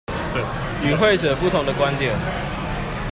[0.83, 2.17] 與會者不同的觀點